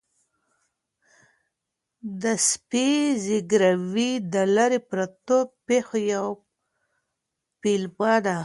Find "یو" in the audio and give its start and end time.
6.13-6.27